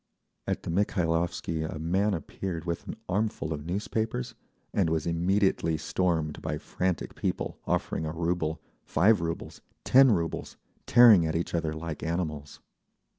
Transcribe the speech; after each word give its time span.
At 0.47 0.63
the 0.63 0.71
Mikhailovsky 0.71 1.61
a 1.63 1.77
man 1.77 2.15
appeared 2.15 2.65
with 2.65 2.87
an 2.87 2.95
armful 3.07 3.53
of 3.53 3.63
newspapers, 3.67 4.33
and 4.73 4.89
was 4.89 5.05
immediately 5.05 5.77
stormed 5.77 6.41
by 6.41 6.57
frantic 6.57 7.13
people, 7.13 7.59
offering 7.67 8.07
a 8.07 8.11
rouble, 8.11 8.59
five 8.83 9.21
roubles, 9.21 9.61
ten 9.83 10.09
roubles, 10.11 10.57
tearing 10.87 11.27
at 11.27 11.35
each 11.35 11.53
other 11.53 11.71
like 11.71 12.01
animals. 12.01 12.59